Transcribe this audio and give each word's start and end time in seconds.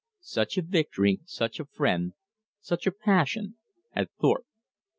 Such 0.23 0.57
a 0.57 0.63
victory, 0.63 1.19
such 1.25 1.59
a 1.59 1.65
friend, 1.65 2.13
such 2.59 2.87
a 2.87 2.91
passion 2.91 3.57
had 3.91 4.09
Thorpe. 4.19 4.47